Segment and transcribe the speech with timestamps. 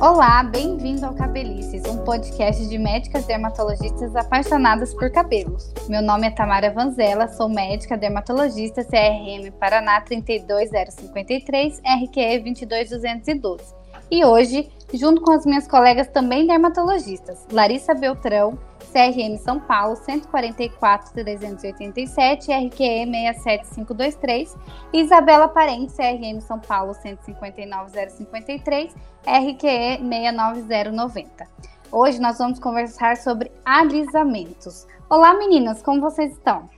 [0.00, 5.74] Olá, bem-vindo ao Cabelices, um podcast de médicas dermatologistas apaixonadas por cabelos.
[5.88, 13.74] Meu nome é Tamara Vanzella, sou médica dermatologista CRM Paraná 32053, RQE 22212.
[14.08, 18.56] E hoje, junto com as minhas colegas também dermatologistas, Larissa Beltrão,
[18.88, 24.56] CRM São Paulo 144 387 RQE 67523
[24.92, 28.94] e Isabela Parente CRM São Paulo 159 053
[29.24, 31.46] RQE 69090.
[31.90, 34.86] Hoje nós vamos conversar sobre alisamentos.
[35.08, 36.68] Olá meninas, como vocês estão?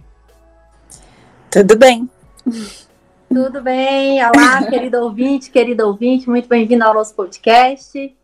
[1.50, 2.08] Tudo bem.
[3.28, 4.20] Tudo bem.
[4.24, 8.16] Olá, querido ouvinte, querido ouvinte, muito bem-vindo ao nosso podcast.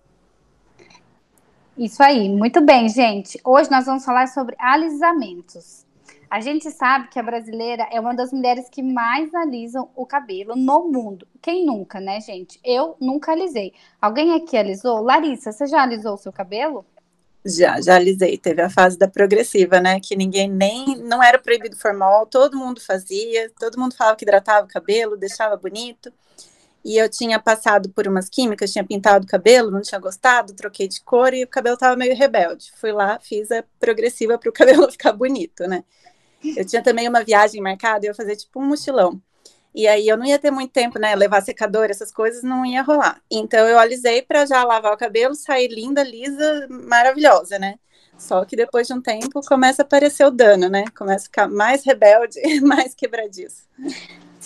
[1.78, 3.38] Isso aí, muito bem, gente.
[3.44, 5.84] Hoje nós vamos falar sobre alisamentos.
[6.30, 10.56] A gente sabe que a brasileira é uma das mulheres que mais alisam o cabelo
[10.56, 11.28] no mundo.
[11.42, 12.58] Quem nunca, né, gente?
[12.64, 13.74] Eu nunca alisei.
[14.00, 15.02] Alguém aqui alisou?
[15.02, 16.82] Larissa, você já alisou o seu cabelo?
[17.44, 18.38] Já, já alisei.
[18.38, 20.00] Teve a fase da progressiva, né?
[20.00, 20.96] Que ninguém nem.
[21.02, 25.54] Não era proibido formal, todo mundo fazia, todo mundo falava que hidratava o cabelo, deixava
[25.58, 26.10] bonito
[26.86, 30.86] e eu tinha passado por umas químicas, tinha pintado o cabelo, não tinha gostado, troquei
[30.86, 32.70] de cor e o cabelo tava meio rebelde.
[32.76, 35.82] Fui lá, fiz a progressiva para o cabelo ficar bonito, né?
[36.56, 39.20] Eu tinha também uma viagem marcada, eu ia fazer tipo um mochilão.
[39.74, 41.12] E aí eu não ia ter muito tempo, né?
[41.16, 43.20] Levar secador, essas coisas não ia rolar.
[43.28, 47.80] Então eu alisei para já lavar o cabelo, sair linda, lisa, maravilhosa, né?
[48.16, 50.84] Só que depois de um tempo começa a aparecer o dano, né?
[50.96, 53.64] Começa a ficar mais rebelde, mais quebradiço.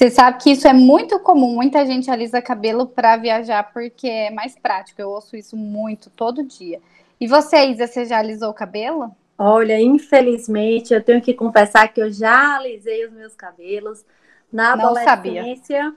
[0.00, 4.30] Você sabe que isso é muito comum, muita gente alisa cabelo para viajar porque é
[4.30, 4.98] mais prático.
[4.98, 6.80] Eu ouço isso muito todo dia.
[7.20, 9.14] E você, Isa, você já alisou o cabelo?
[9.36, 14.02] Olha, infelizmente, eu tenho que confessar que eu já alisei os meus cabelos
[14.50, 15.82] na Não adolescência.
[15.82, 15.94] Sabia.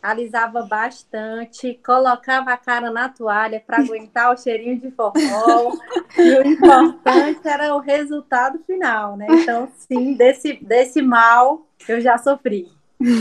[0.00, 5.76] Alisava bastante, colocava a cara na toalha para aguentar o cheirinho de formol.
[6.16, 9.26] e o importante era o resultado final, né?
[9.28, 12.68] Então, sim, desse, desse mal eu já sofri.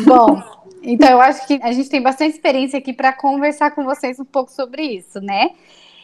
[0.05, 0.43] Bom,
[0.83, 4.25] então eu acho que a gente tem bastante experiência aqui para conversar com vocês um
[4.25, 5.51] pouco sobre isso, né?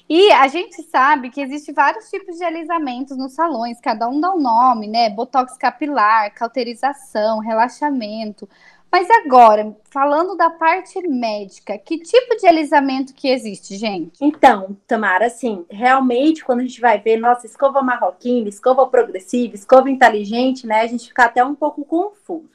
[0.07, 4.31] E a gente sabe que existe vários tipos de alisamentos nos salões, cada um dá
[4.31, 5.09] um nome, né?
[5.09, 8.47] Botox capilar, cauterização, relaxamento.
[8.91, 14.13] Mas agora, falando da parte médica, que tipo de alisamento que existe, gente?
[14.21, 19.89] Então, Tamara, assim, realmente quando a gente vai ver nossa escova marroquina, escova progressiva, escova
[19.89, 22.54] inteligente, né, a gente fica até um pouco confuso.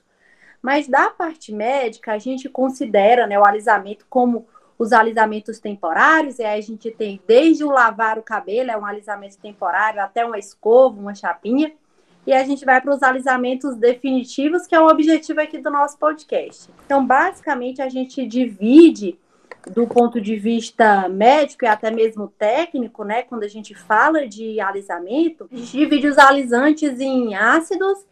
[0.63, 4.47] Mas da parte médica, a gente considera né, o alisamento como
[4.79, 8.87] os alisamentos temporários, e aí a gente tem desde o lavar o cabelo, é um
[8.87, 11.73] alisamento temporário, até uma escova, uma chapinha,
[12.27, 15.99] e a gente vai para os alisamentos definitivos, que é o objetivo aqui do nosso
[15.99, 16.71] podcast.
[16.87, 19.19] Então, basicamente, a gente divide
[19.69, 23.23] do ponto de vista médico e até mesmo técnico, né?
[23.23, 28.07] Quando a gente fala de alisamento, a gente divide os alisantes em ácidos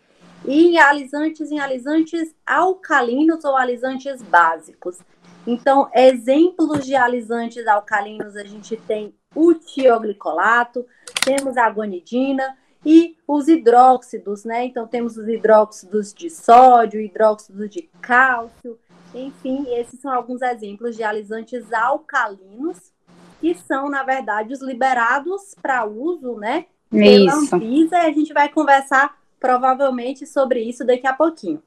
[0.45, 4.99] e alisantes em alisantes alcalinos ou alisantes básicos.
[5.47, 10.87] Então, exemplos de alisantes alcalinos a gente tem o tioglicolato,
[11.25, 14.65] temos a guanidina e os hidróxidos, né?
[14.65, 18.79] Então temos os hidróxidos de sódio, hidróxidos de cálcio,
[19.15, 22.93] enfim, esses são alguns exemplos de alisantes alcalinos
[23.41, 26.67] que são, na verdade, os liberados para uso, né?
[26.91, 27.55] Pela Isso.
[27.55, 31.63] Anvisa, e a gente vai conversar provavelmente sobre isso daqui a pouquinho.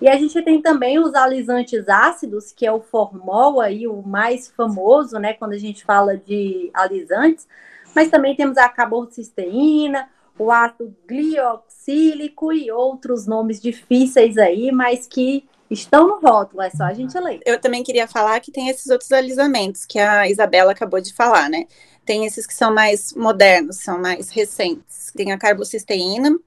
[0.00, 4.48] E a gente tem também os alisantes ácidos, que é o formol aí, o mais
[4.48, 7.48] famoso, né, quando a gente fala de alisantes,
[7.94, 15.48] mas também temos a carbocisteína, o ácido glioxílico e outros nomes difíceis aí, mas que
[15.70, 17.40] estão no rótulo, é só a gente ler.
[17.44, 21.48] Eu também queria falar que tem esses outros alisamentos que a Isabela acabou de falar,
[21.48, 21.66] né?
[22.04, 25.10] Tem esses que são mais modernos, são mais recentes.
[25.16, 26.38] Tem a carbocisteína,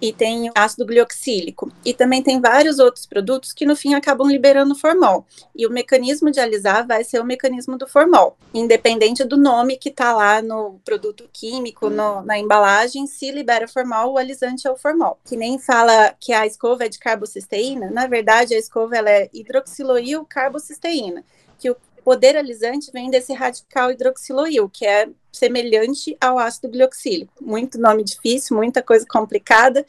[0.00, 1.70] e tem ácido glioxílico.
[1.84, 5.26] E também tem vários outros produtos que no fim acabam liberando formol.
[5.54, 9.88] E o mecanismo de alisar vai ser o mecanismo do formol, independente do nome que
[9.88, 14.76] está lá no produto químico, no, na embalagem, se libera formol, o alisante é o
[14.76, 15.18] formol.
[15.24, 19.28] Que nem fala que a escova é de carbocisteína, na verdade a escova ela é
[19.32, 21.24] hidroxiloil carbocisteína,
[21.58, 21.76] que o
[22.08, 27.34] poder alisante vem desse radical hidroxiloil, que é semelhante ao ácido glioxílico.
[27.38, 29.84] Muito nome difícil, muita coisa complicada,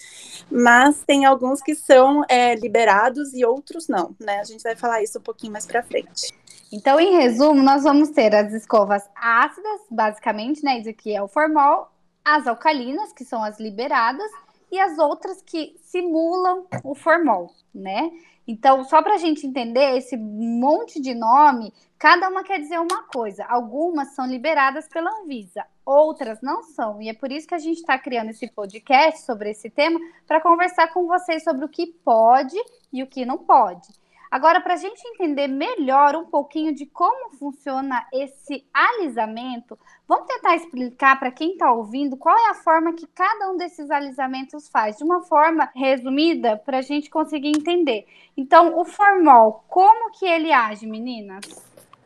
[0.51, 4.42] mas tem alguns que são é, liberados e outros não, né?
[4.42, 6.33] A gente vai falar isso um pouquinho mais para frente.
[6.74, 10.77] Então, em resumo, nós vamos ter as escovas ácidas, basicamente, né?
[10.77, 11.88] Isso aqui é o formol,
[12.25, 14.30] as alcalinas, que são as liberadas,
[14.69, 18.12] e as outras que simulam o formol, né?
[18.51, 23.04] Então, só para a gente entender esse monte de nome, cada uma quer dizer uma
[23.04, 23.46] coisa.
[23.46, 27.00] Algumas são liberadas pela Anvisa, outras não são.
[27.00, 30.42] E é por isso que a gente está criando esse podcast sobre esse tema para
[30.42, 32.57] conversar com vocês sobre o que pode
[32.92, 33.88] e o que não pode.
[34.31, 39.77] Agora, para a gente entender melhor um pouquinho de como funciona esse alisamento,
[40.07, 43.89] vamos tentar explicar para quem está ouvindo qual é a forma que cada um desses
[43.89, 48.05] alisamentos faz, de uma forma resumida, para a gente conseguir entender.
[48.37, 51.43] Então, o formol, como que ele age, meninas?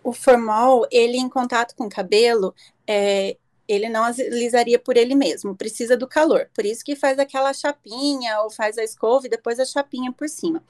[0.01, 2.55] O formol, ele em contato com o cabelo,
[2.87, 3.37] é,
[3.67, 6.49] ele não alisaria por ele mesmo, precisa do calor.
[6.53, 10.27] Por isso que faz aquela chapinha ou faz a escova e depois a chapinha por
[10.27, 10.61] cima.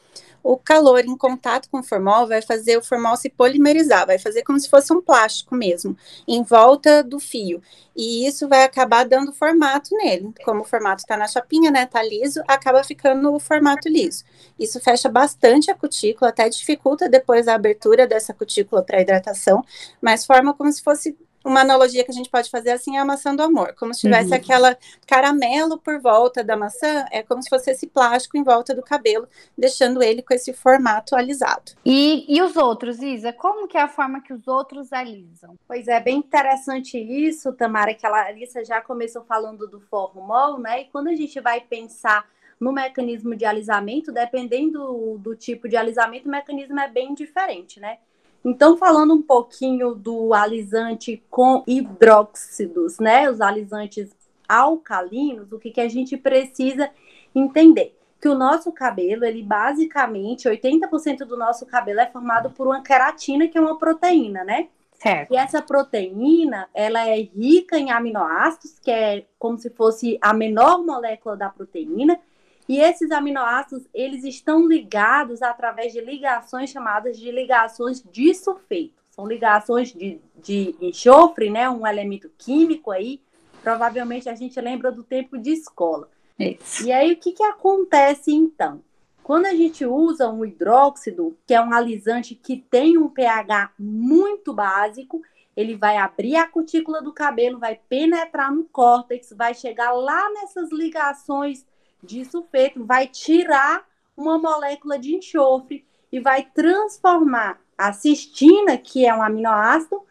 [0.43, 4.43] O calor em contato com o formol vai fazer o formol se polimerizar, vai fazer
[4.43, 5.97] como se fosse um plástico mesmo,
[6.27, 7.61] em volta do fio.
[7.95, 10.33] E isso vai acabar dando formato nele.
[10.43, 14.23] Como o formato está na chapinha, né, tá liso, acaba ficando o formato liso.
[14.59, 19.63] Isso fecha bastante a cutícula, até dificulta depois a abertura dessa cutícula para hidratação,
[20.01, 23.05] mas forma como se fosse uma analogia que a gente pode fazer assim é a
[23.05, 24.35] maçã do amor, como se tivesse uhum.
[24.35, 28.81] aquela caramelo por volta da maçã, é como se fosse esse plástico em volta do
[28.81, 31.73] cabelo, deixando ele com esse formato alisado.
[31.85, 35.57] E, e os outros, Isa, como que é a forma que os outros alisam?
[35.67, 40.81] Pois é, bem interessante isso, Tamara, que a Larissa já começou falando do formol, né?
[40.81, 42.25] E quando a gente vai pensar
[42.59, 47.79] no mecanismo de alisamento, dependendo do, do tipo de alisamento, o mecanismo é bem diferente,
[47.79, 47.97] né?
[48.43, 53.29] Então, falando um pouquinho do alisante com hidróxidos, né?
[53.29, 54.13] Os alisantes
[54.47, 56.89] alcalinos, o que, que a gente precisa
[57.33, 57.97] entender?
[58.19, 63.47] Que o nosso cabelo, ele basicamente, 80% do nosso cabelo é formado por uma queratina,
[63.47, 64.67] que é uma proteína, né?
[64.93, 65.33] Certo.
[65.33, 70.83] E essa proteína, ela é rica em aminoácidos, que é como se fosse a menor
[70.85, 72.19] molécula da proteína,
[72.67, 79.03] e esses aminoácidos, eles estão ligados através de ligações chamadas de ligações de sulfeto.
[79.11, 81.69] São ligações de, de enxofre, né?
[81.69, 83.21] Um elemento químico aí.
[83.61, 86.09] Provavelmente a gente lembra do tempo de escola.
[86.39, 86.85] Isso.
[86.85, 88.81] E aí, o que, que acontece então?
[89.21, 94.53] Quando a gente usa um hidróxido, que é um alisante que tem um pH muito
[94.53, 95.21] básico,
[95.55, 100.71] ele vai abrir a cutícula do cabelo, vai penetrar no córtex, vai chegar lá nessas
[100.71, 101.65] ligações
[102.03, 109.15] de sulfeto vai tirar uma molécula de enxofre e vai transformar a cistina, que é
[109.15, 110.03] um aminoácido,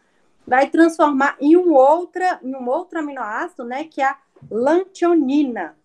[0.45, 4.17] vai transformar em um outra, em um outro aminoácido, né, que é a
[4.51, 5.77] lantionina.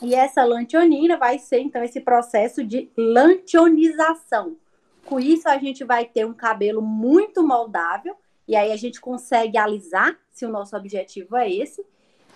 [0.00, 4.56] E essa lantionina vai ser então esse processo de lantionização.
[5.04, 8.16] Com isso a gente vai ter um cabelo muito moldável
[8.46, 11.84] e aí a gente consegue alisar, se o nosso objetivo é esse.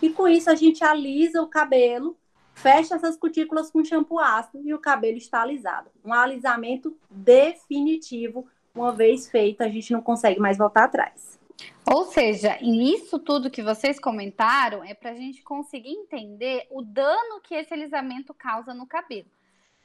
[0.02, 2.16] E com isso a gente alisa o cabelo
[2.56, 5.90] fecha essas cutículas com shampoo ácido e o cabelo está alisado.
[6.04, 8.48] Um alisamento definitivo.
[8.74, 11.38] Uma vez feito, a gente não consegue mais voltar atrás.
[11.86, 17.40] Ou seja, isso tudo que vocês comentaram é para a gente conseguir entender o dano
[17.42, 19.30] que esse alisamento causa no cabelo.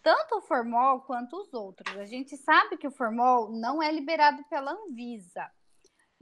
[0.02, 1.96] Tanto o formol quanto os outros.
[1.96, 5.48] A gente sabe que o formol não é liberado pela Anvisa.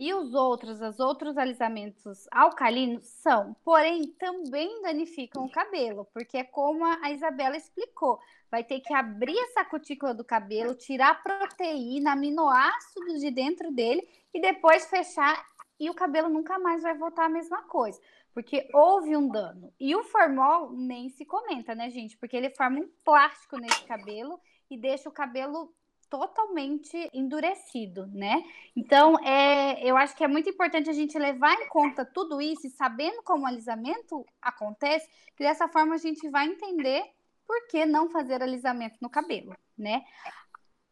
[0.02, 6.44] E os outros, os outros alisamentos alcalinos são, porém, também danificam o cabelo, porque é
[6.46, 8.18] como a Isabela explicou.
[8.50, 14.08] Vai ter que abrir essa cutícula do cabelo, tirar a proteína, aminoácidos de dentro dele
[14.34, 15.46] e depois fechar
[15.78, 18.00] e o cabelo nunca mais vai voltar a mesma coisa,
[18.34, 19.74] porque houve um dano.
[19.78, 22.16] E o formol nem se comenta, né, gente?
[22.16, 24.40] Porque ele forma um plástico nesse cabelo
[24.72, 25.74] e deixa o cabelo
[26.10, 28.44] totalmente endurecido, né?
[28.76, 32.68] Então, é, eu acho que é muito importante a gente levar em conta tudo isso
[32.68, 37.04] e sabendo como o alisamento acontece, que dessa forma a gente vai entender
[37.46, 40.04] por que não fazer alisamento no cabelo, né?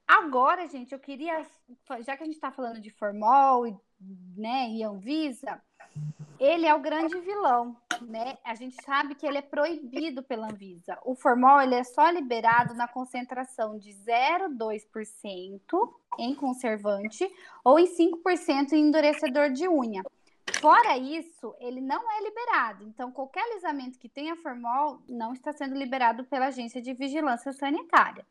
[0.07, 1.45] Agora, gente, eu queria,
[2.00, 3.65] já que a gente está falando de formol,
[4.38, 5.62] né, e Anvisa,
[6.39, 8.38] ele é o grande vilão, né?
[8.44, 10.98] A gente sabe que ele é proibido pela Anvisa.
[11.03, 15.60] O formol ele é só liberado na concentração de 0,2%
[16.20, 17.29] em conservante
[17.63, 20.03] ou em 5% em endurecedor de unha.
[20.62, 22.84] Fora isso, ele não é liberado.
[22.84, 28.25] Então, qualquer alisamento que tenha formol não está sendo liberado pela Agência de Vigilância Sanitária.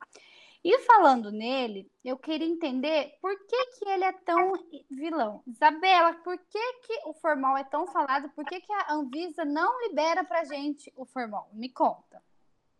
[0.64, 4.52] E falando nele, eu queria entender por que, que ele é tão
[4.90, 5.42] vilão.
[5.46, 8.28] Isabela, por que, que o formal é tão falado?
[8.30, 11.48] Por que, que a Anvisa não libera para gente o formal?
[11.52, 12.22] Me conta.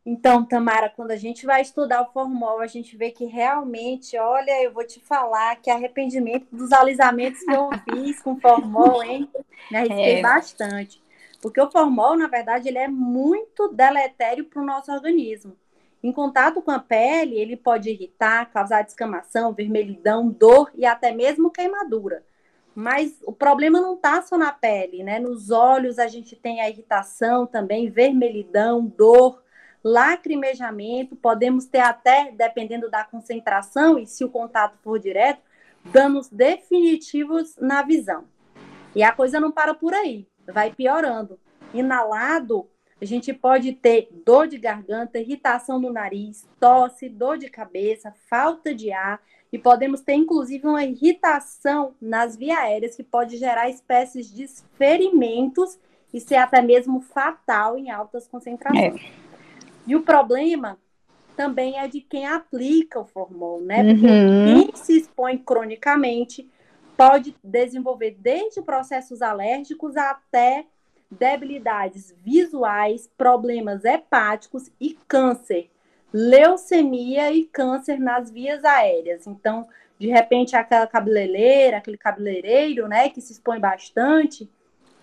[0.09, 4.63] Então, Tamara, quando a gente vai estudar o formol, a gente vê que realmente, olha,
[4.63, 9.29] eu vou te falar que arrependimento dos alisamentos que eu fiz com formol, hein?
[9.69, 10.23] Me arrisquei é.
[10.23, 11.03] bastante.
[11.43, 15.57] Porque o formol, na verdade, ele é muito deletério para o nosso organismo.
[16.03, 21.51] Em contato com a pele, ele pode irritar, causar descamação, vermelhidão, dor e até mesmo
[21.51, 22.23] queimadura.
[22.75, 25.19] Mas o problema não está só na pele, né?
[25.19, 29.43] Nos olhos a gente tem a irritação também, vermelhidão, dor,
[29.83, 31.17] lacrimejamento.
[31.17, 35.41] Podemos ter até, dependendo da concentração e se o contato for direto,
[35.87, 38.25] danos definitivos na visão.
[38.95, 41.41] E a coisa não para por aí, vai piorando.
[41.73, 42.69] Inalado,
[43.01, 48.75] a gente pode ter dor de garganta, irritação no nariz, tosse, dor de cabeça, falta
[48.75, 49.21] de ar
[49.53, 55.79] e podemos ter inclusive uma irritação nas vias aéreas que pode gerar espécies de ferimentos
[56.13, 59.01] e ser até mesmo fatal em altas concentrações.
[59.01, 59.27] É.
[59.87, 60.79] E o problema
[61.37, 63.85] também é de quem aplica o formol, né?
[63.85, 64.45] Porque uhum.
[64.47, 66.51] quem se expõe cronicamente
[66.97, 70.65] pode desenvolver desde processos alérgicos até
[71.11, 75.71] debilidades visuais, problemas hepáticos e câncer,
[76.13, 79.27] leucemia e câncer nas vias aéreas.
[79.27, 84.49] Então, de repente, aquela cabeleireira, aquele cabeleireiro, né, que se expõe bastante,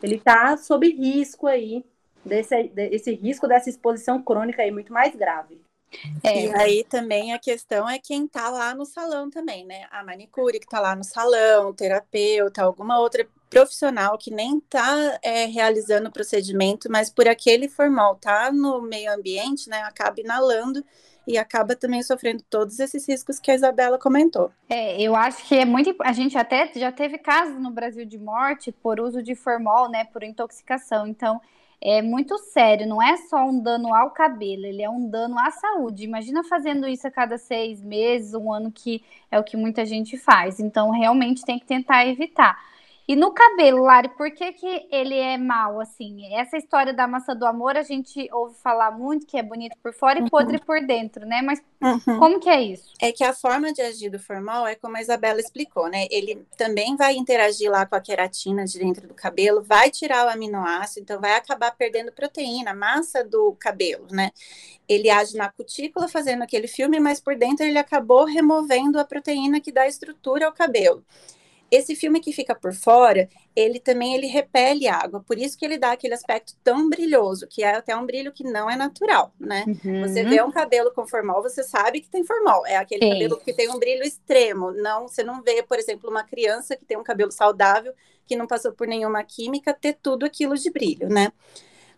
[0.02, 1.84] ele está sob risco aí,
[2.26, 5.62] desse, desse risco dessa exposição crônica aí muito mais grave.
[6.24, 6.46] É.
[6.46, 9.86] E aí também a questão é quem está lá no salão também, né?
[9.92, 15.20] A manicure que está lá no salão, o terapeuta, alguma outra profissional que nem está
[15.22, 19.84] é, realizando o procedimento, mas por aquele formal tá no meio ambiente, né?
[19.84, 20.84] Acaba inalando
[21.28, 24.52] e acaba também sofrendo todos esses riscos que a Isabela comentou.
[24.68, 25.96] É, eu acho que é muito.
[26.02, 30.04] A gente até já teve casos no Brasil de morte por uso de formol, né?
[30.06, 31.06] Por intoxicação.
[31.06, 31.40] Então
[31.80, 35.52] é muito sério, não é só um dano ao cabelo, ele é um dano à
[35.52, 36.06] saúde.
[36.06, 40.18] Imagina fazendo isso a cada seis meses, um ano, que é o que muita gente
[40.18, 40.62] faz.
[40.62, 42.58] Então, realmente tem que tentar evitar.
[43.06, 46.34] E no cabelo, Lari, por que, que ele é mal, assim?
[46.36, 49.94] Essa história da maçã do amor, a gente ouve falar muito que é bonito por
[49.94, 50.30] fora e uhum.
[50.30, 51.42] podre por dentro, né?
[51.42, 52.18] Mas uhum.
[52.18, 52.94] como que é isso?
[53.02, 56.08] É que a forma de agir do formal é como a Isabela explicou, né?
[56.10, 60.30] Ele também vai interagir lá com a queratina de dentro do cabelo, vai tirar o
[60.30, 64.32] aminoácido, então vai acabar perdendo proteína, massa do cabelo, né?
[64.88, 69.60] Ele age na cutícula fazendo aquele filme, mas por dentro ele acabou removendo a proteína
[69.60, 71.04] que dá estrutura ao cabelo.
[71.74, 75.80] Esse filme que fica por fora, ele também ele repele água, por isso que ele
[75.80, 79.66] dá aquele aspecto tão brilhoso, que é até um brilho que não é natural, né?
[79.68, 80.02] Uhum.
[80.08, 83.14] Você vê um cabelo com formol, você sabe que tem formol, é aquele Sim.
[83.14, 86.86] cabelo que tem um brilho extremo, não, você não vê, por exemplo, uma criança que
[86.86, 87.92] tem um cabelo saudável,
[88.28, 91.34] que não passou por nenhuma química, ter tudo aquilo de brilho, né?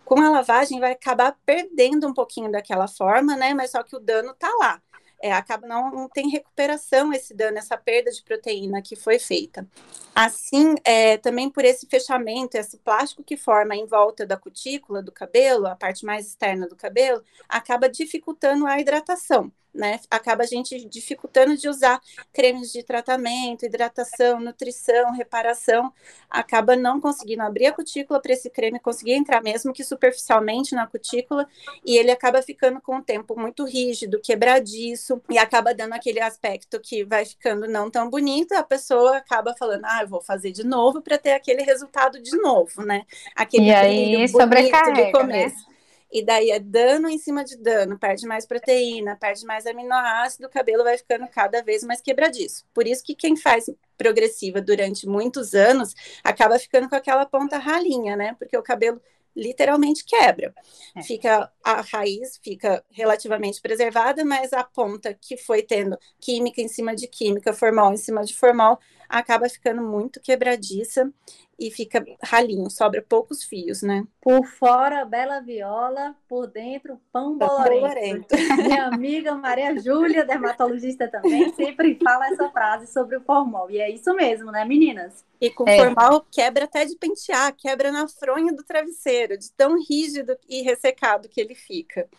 [0.06, 3.54] Com a lavagem vai acabar perdendo um pouquinho daquela forma, né?
[3.54, 4.82] Mas só que o dano tá lá
[5.22, 9.68] é, acaba não, não tem recuperação esse dano, essa perda de proteína que foi feita.
[10.14, 15.12] Assim, é, também por esse fechamento, esse plástico que forma em volta da cutícula do
[15.12, 20.00] cabelo, a parte mais externa do cabelo, acaba dificultando a hidratação né?
[20.10, 22.02] Acaba a gente dificultando de usar
[22.32, 25.94] cremes de tratamento, hidratação, nutrição, reparação,
[26.30, 30.88] acaba não conseguindo abrir a cutícula para esse creme conseguir entrar mesmo que superficialmente na
[30.88, 31.48] cutícula
[31.86, 36.80] e ele acaba ficando com o tempo muito rígido, quebradiço e acaba dando aquele aspecto
[36.80, 40.64] que vai ficando não tão bonito, a pessoa acaba falando: "Ah, eu vou fazer de
[40.64, 43.04] novo para ter aquele resultado de novo", né?
[43.36, 45.12] Aquele e aí sobrecarrega, do né?
[45.12, 45.70] começo.
[45.70, 45.75] Né?
[46.12, 50.50] E daí é dano em cima de dano, perde mais proteína, perde mais aminoácido, o
[50.50, 52.66] cabelo vai ficando cada vez mais quebradiço.
[52.74, 55.94] Por isso que quem faz progressiva durante muitos anos
[56.24, 58.36] acaba ficando com aquela ponta ralinha, né?
[58.40, 59.02] Porque o cabelo
[59.36, 60.54] literalmente quebra.
[60.96, 61.02] É.
[61.02, 66.96] Fica a raiz fica relativamente preservada, mas a ponta que foi tendo química em cima
[66.96, 68.80] de química, formal em cima de formal,
[69.20, 71.12] acaba ficando muito quebradiça
[71.58, 74.06] e fica ralinho, sobra poucos fios, né?
[74.22, 78.36] Por fora, bela viola, por dentro, pão bolorento.
[78.68, 83.72] Minha amiga Maria Júlia, dermatologista também, sempre fala essa frase sobre o formal.
[83.72, 85.24] E é isso mesmo, né, meninas?
[85.40, 85.78] E com é.
[85.78, 91.30] formal quebra até de pentear, quebra na fronha do travesseiro, de tão rígido e ressecado
[91.30, 92.10] que ele fica.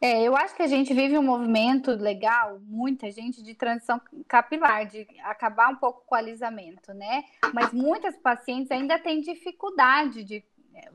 [0.00, 4.86] É, eu acho que a gente vive um movimento legal, muita gente, de transição capilar,
[4.86, 7.24] de acabar um pouco com o alisamento, né?
[7.52, 10.42] Mas muitas pacientes ainda têm dificuldade de,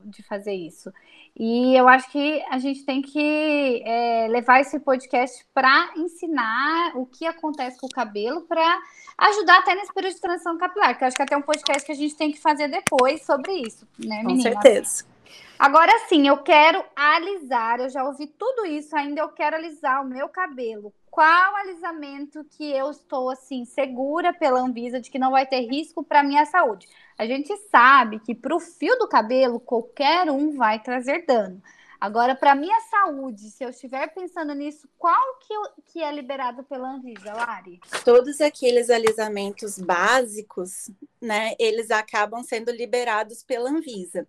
[0.04, 0.92] de fazer isso.
[1.38, 7.06] E eu acho que a gente tem que é, levar esse podcast para ensinar o
[7.06, 8.80] que acontece com o cabelo, para
[9.18, 11.92] ajudar até nesse período de transição capilar, que eu acho que até um podcast que
[11.92, 14.46] a gente tem que fazer depois sobre isso, né, meninas?
[14.46, 15.15] Com certeza.
[15.58, 17.80] Agora sim, eu quero alisar.
[17.80, 20.92] Eu já ouvi tudo isso, ainda eu quero alisar o meu cabelo.
[21.10, 26.04] Qual alisamento que eu estou assim segura pela Anvisa de que não vai ter risco
[26.04, 26.86] para minha saúde?
[27.16, 31.62] A gente sabe que para o fio do cabelo qualquer um vai trazer dano.
[31.98, 35.54] Agora, para minha saúde, se eu estiver pensando nisso, qual que,
[35.86, 37.80] que é liberado pela Anvisa, Lari?
[38.04, 44.28] Todos aqueles alisamentos básicos, né, eles acabam sendo liberados pela Anvisa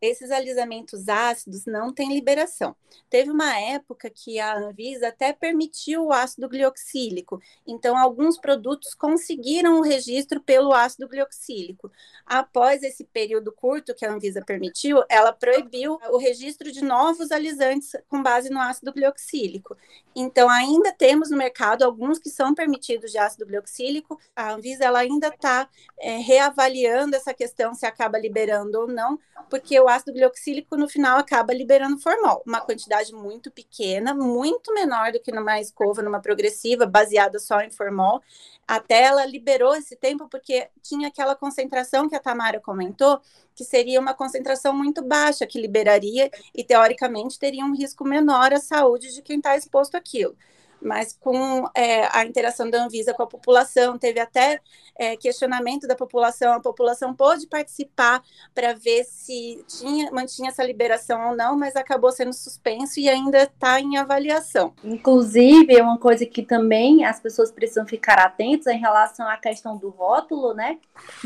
[0.00, 2.74] esses alisamentos ácidos não têm liberação.
[3.10, 9.78] Teve uma época que a Anvisa até permitiu o ácido glioxílico, então alguns produtos conseguiram
[9.78, 11.90] o registro pelo ácido glioxílico.
[12.26, 17.92] Após esse período curto que a Anvisa permitiu, ela proibiu o registro de novos alisantes
[18.08, 19.76] com base no ácido glioxílico.
[20.14, 24.18] Então ainda temos no mercado alguns que são permitidos de ácido glioxílico.
[24.34, 29.18] A Anvisa ela ainda está é, reavaliando essa questão se acaba liberando ou não,
[29.50, 35.12] porque o ácido glioxílico no final acaba liberando formol, uma quantidade muito pequena, muito menor
[35.12, 38.22] do que numa escova, numa progressiva, baseada só em formol.
[38.66, 43.20] Até ela liberou esse tempo porque tinha aquela concentração que a Tamara comentou,
[43.54, 48.58] que seria uma concentração muito baixa, que liberaria e teoricamente teria um risco menor à
[48.58, 50.36] saúde de quem está exposto àquilo
[50.84, 54.60] mas com é, a interação da Anvisa com a população, teve até
[54.96, 58.22] é, questionamento da população, a população pôde participar
[58.54, 63.44] para ver se tinha, mantinha essa liberação ou não, mas acabou sendo suspenso e ainda
[63.44, 64.72] está em avaliação.
[64.84, 69.76] Inclusive, é uma coisa que também as pessoas precisam ficar atentas em relação à questão
[69.76, 70.78] do rótulo, né?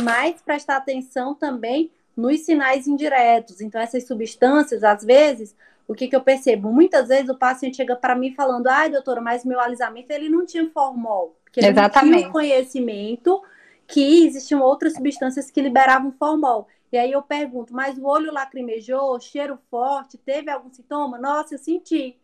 [0.03, 3.61] Mas prestar atenção também nos sinais indiretos.
[3.61, 5.55] Então, essas substâncias, às vezes,
[5.89, 6.71] o que, que eu percebo?
[6.71, 10.45] Muitas vezes o paciente chega para mim falando, ai, doutora, mas meu alisamento ele não
[10.45, 11.39] tinha formol.
[11.43, 12.11] Porque ele Exatamente.
[12.13, 13.43] não tinha conhecimento
[13.87, 16.69] que existiam outras substâncias que liberavam formol.
[16.93, 21.19] E aí eu pergunto, mas o olho lacrimejou, cheiro forte, teve algum sintoma?
[21.19, 22.19] Nossa, eu senti.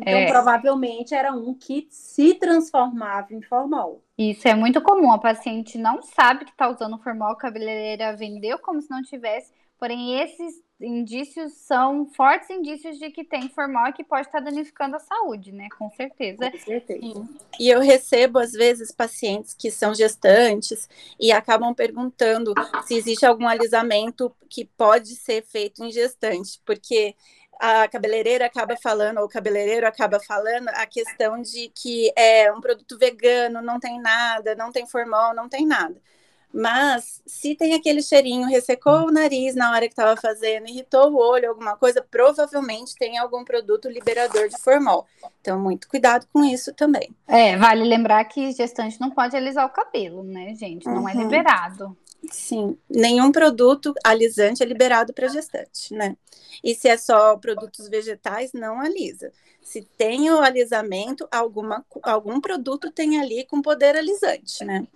[0.00, 0.26] Então, é.
[0.30, 4.02] provavelmente era um que se transformava em formol.
[4.16, 5.12] Isso é muito comum.
[5.12, 9.52] A paciente não sabe que está usando formol, a cabeleireira vendeu como se não tivesse,
[9.78, 14.96] porém esses indícios são fortes indícios de que tem formol e que pode estar danificando
[14.96, 15.68] a saúde, né?
[15.76, 16.50] Com certeza.
[16.50, 17.28] Com certeza.
[17.58, 22.54] E eu recebo, às vezes, pacientes que são gestantes e acabam perguntando
[22.86, 27.14] se existe algum alisamento que pode ser feito em gestante, porque
[27.60, 32.60] a cabeleireira acaba falando, ou o cabeleireiro acaba falando, a questão de que é um
[32.60, 35.94] produto vegano, não tem nada, não tem formol, não tem nada.
[36.52, 41.16] Mas se tem aquele cheirinho, ressecou o nariz na hora que estava fazendo, irritou o
[41.16, 45.06] olho, alguma coisa, provavelmente tem algum produto liberador de formol.
[45.40, 47.14] Então, muito cuidado com isso também.
[47.28, 50.86] É, vale lembrar que gestante não pode alisar o cabelo, né, gente?
[50.86, 51.20] Não é uhum.
[51.20, 51.96] é liberado.
[52.32, 56.16] Sim, nenhum produto alisante é liberado para gestante, né?
[56.62, 59.32] E se é só produtos vegetais, não alisa.
[59.60, 64.86] Se tem o alisamento, alguma, algum produto tem ali com poder alisante, né?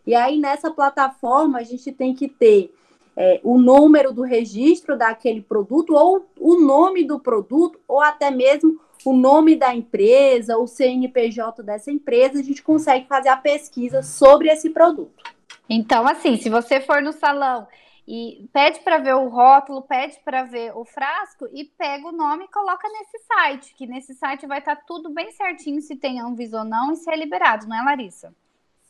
[0.06, 2.73] E aí, nessa plataforma, a gente tem que ter
[3.15, 8.80] é, o número do registro daquele produto, ou o nome do produto, ou até mesmo
[9.04, 14.50] o nome da empresa, o CNPJ dessa empresa, a gente consegue fazer a pesquisa sobre
[14.50, 15.24] esse produto.
[15.69, 17.67] Então, assim, se você for no salão
[18.08, 22.45] e pede para ver o rótulo, pede para ver o frasco e pega o nome
[22.45, 26.19] e coloca nesse site, que nesse site vai estar tá tudo bem certinho se tem
[26.19, 28.34] Anvisa ou não e se é liberado, não é, Larissa?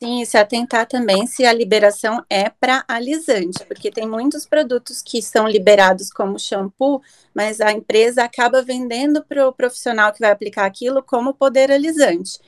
[0.02, 5.22] Sim, se atentar também se a liberação é para alisante, porque tem muitos produtos que
[5.22, 7.00] são liberados como shampoo,
[7.32, 12.40] mas a empresa acaba vendendo para o profissional que vai aplicar aquilo como poder alisante.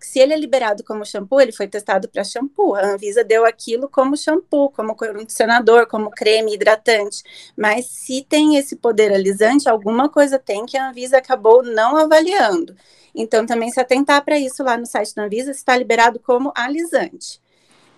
[0.00, 2.74] Se ele é liberado como shampoo, ele foi testado para shampoo.
[2.74, 7.22] A Anvisa deu aquilo como shampoo, como condicionador, como creme hidratante.
[7.56, 12.74] Mas se tem esse poder alisante, alguma coisa tem que a Anvisa acabou não avaliando.
[13.14, 17.40] Então, também se atentar para isso lá no site da Anvisa, está liberado como alisante.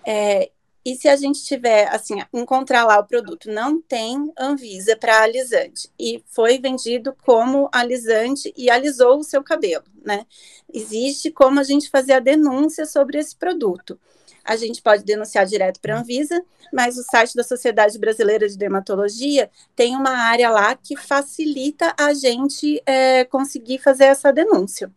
[0.05, 0.51] É,
[0.85, 5.89] E se a gente tiver, assim, encontrar lá o produto, não tem Anvisa para alisante
[5.97, 10.25] e foi vendido como alisante e alisou o seu cabelo, né?
[10.73, 13.97] Existe como a gente fazer a denúncia sobre esse produto.
[14.43, 16.43] A gente pode denunciar direto para a Anvisa,
[16.73, 22.13] mas o site da Sociedade Brasileira de Dermatologia tem uma área lá que facilita a
[22.13, 24.91] gente é, conseguir fazer essa denúncia.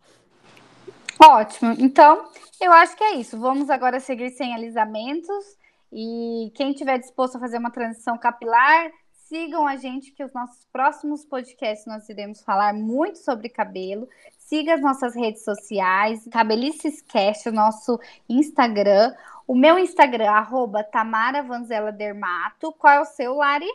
[1.23, 1.77] Ótimo.
[1.79, 2.29] Então,
[2.61, 3.39] eu acho que é isso.
[3.39, 5.57] Vamos agora seguir sem alisamentos
[5.93, 8.91] e quem tiver disposto a fazer uma transição capilar,
[9.29, 14.09] sigam a gente que os nossos próximos podcasts nós iremos falar muito sobre cabelo.
[14.39, 19.13] Siga as nossas redes sociais, Cabelicescast, o nosso Instagram.
[19.47, 22.73] O meu Instagram, arroba Tamara Vanzela Dermato.
[22.73, 23.67] Qual é o seu, Lari?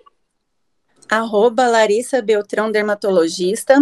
[1.10, 3.76] Arroba Larissa Beltrão Dermatologista.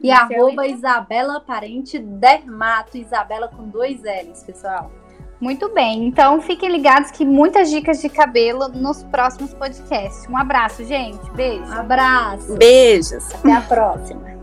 [0.00, 4.90] E arroba Isabela Parente Dermato, Isabela com dois L's, pessoal.
[5.40, 10.28] Muito bem, então fiquem ligados que muitas dicas de cabelo nos próximos podcasts.
[10.28, 11.30] Um abraço, gente.
[11.30, 11.64] Beijo.
[11.64, 12.56] Um abraço.
[12.56, 13.32] Beijos.
[13.34, 14.37] Até a próxima.